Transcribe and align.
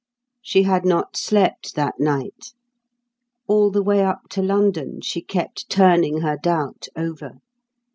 She 0.41 0.63
had 0.63 0.83
not 0.83 1.15
slept 1.15 1.75
that 1.75 1.99
night. 1.99 2.53
All 3.47 3.69
the 3.69 3.83
way 3.83 4.03
up 4.03 4.21
to 4.31 4.41
London, 4.41 4.99
she 5.01 5.21
kept 5.21 5.69
turning 5.69 6.21
her 6.21 6.37
doubt 6.41 6.87
over. 6.95 7.33